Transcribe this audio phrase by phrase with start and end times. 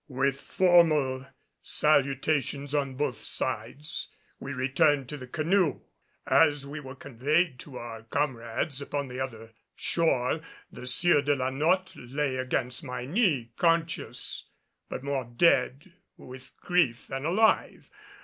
[0.07, 1.27] With formal
[1.61, 5.81] salutations on both sides, we returned to the canoe.
[6.25, 10.41] As we were conveyed to our comrades upon the other shore
[10.71, 14.49] the Sieur de la Notte lay against my knee, conscious,
[14.89, 17.91] but more dead with grief than alive.